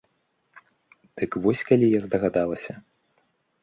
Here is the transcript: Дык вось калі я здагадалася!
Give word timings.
Дык 1.21 1.31
вось 1.45 1.63
калі 1.71 1.85
я 1.93 1.99
здагадалася! 2.09 2.73